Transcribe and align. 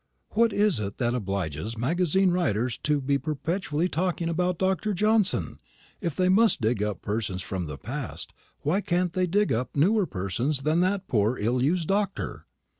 "What 0.31 0.51
is 0.51 0.79
it 0.79 0.97
that 0.97 1.13
obliges 1.13 1.77
magazine 1.77 2.31
writers 2.31 2.75
to 2.79 2.99
be 2.99 3.19
perpetually 3.19 3.87
talking 3.87 4.29
about 4.29 4.57
Dr. 4.57 4.95
Johnson? 4.95 5.59
If 6.01 6.15
they 6.15 6.27
must 6.27 6.59
dig 6.59 6.81
up 6.81 7.03
persons 7.03 7.43
from 7.43 7.67
the 7.67 7.77
past, 7.77 8.33
why 8.61 8.81
can't 8.81 9.13
they 9.13 9.27
dig 9.27 9.53
up 9.53 9.75
newer 9.75 10.07
persons 10.07 10.63
than 10.63 10.79
that 10.79 11.07
poor 11.07 11.37
ill 11.37 11.61
used 11.61 11.87
doctor?" 11.89 12.47